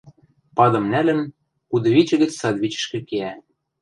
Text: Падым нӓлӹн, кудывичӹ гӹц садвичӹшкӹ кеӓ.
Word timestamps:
Падым 0.57 0.85
нӓлӹн, 0.91 1.19
кудывичӹ 1.69 2.15
гӹц 2.21 2.31
садвичӹшкӹ 2.41 2.99
кеӓ. 3.09 3.33